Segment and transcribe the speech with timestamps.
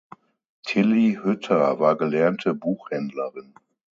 [0.65, 3.53] Tilly Hütter war gelernte Buchhändlerin.